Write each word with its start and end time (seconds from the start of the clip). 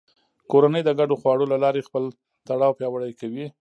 کورنۍ 0.51 0.81
د 0.85 0.89
ګډو 0.99 1.15
خواړو 1.21 1.45
له 1.51 1.57
لارې 1.63 1.85
خپل 1.87 2.03
تړاو 2.47 2.77
پیاوړی 2.77 3.11
کوي 3.19 3.45